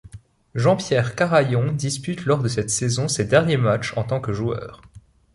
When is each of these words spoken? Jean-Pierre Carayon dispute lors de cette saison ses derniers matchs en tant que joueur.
Jean-Pierre 0.55 1.13
Carayon 1.15 1.73
dispute 1.73 2.25
lors 2.25 2.41
de 2.41 2.47
cette 2.47 2.71
saison 2.71 3.07
ses 3.07 3.23
derniers 3.25 3.57
matchs 3.57 3.95
en 3.97 4.03
tant 4.03 4.19
que 4.19 4.33
joueur. 4.33 4.81